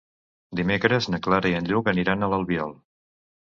[0.59, 2.77] Dimecres na Clara i en Lluc aniran a l'Albiol.